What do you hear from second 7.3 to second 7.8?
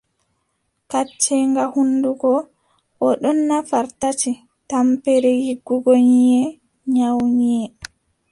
nyiiʼe,